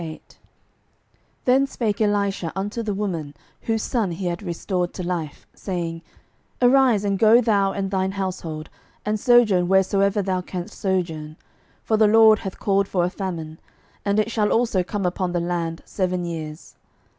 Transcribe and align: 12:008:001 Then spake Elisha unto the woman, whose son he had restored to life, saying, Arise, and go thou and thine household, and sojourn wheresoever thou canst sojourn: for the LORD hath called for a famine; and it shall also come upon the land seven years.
12:008:001 0.01 0.19
Then 1.45 1.67
spake 1.67 2.01
Elisha 2.01 2.51
unto 2.55 2.81
the 2.81 2.93
woman, 2.95 3.35
whose 3.61 3.83
son 3.83 4.09
he 4.13 4.25
had 4.25 4.41
restored 4.41 4.95
to 4.95 5.03
life, 5.03 5.45
saying, 5.53 6.01
Arise, 6.59 7.05
and 7.05 7.19
go 7.19 7.39
thou 7.39 7.71
and 7.71 7.91
thine 7.91 8.13
household, 8.13 8.71
and 9.05 9.19
sojourn 9.19 9.67
wheresoever 9.67 10.23
thou 10.23 10.41
canst 10.41 10.73
sojourn: 10.79 11.37
for 11.83 11.97
the 11.97 12.07
LORD 12.07 12.39
hath 12.39 12.57
called 12.57 12.87
for 12.87 13.03
a 13.03 13.11
famine; 13.11 13.59
and 14.03 14.17
it 14.17 14.31
shall 14.31 14.51
also 14.51 14.81
come 14.83 15.05
upon 15.05 15.33
the 15.33 15.39
land 15.39 15.83
seven 15.85 16.25
years. 16.25 16.75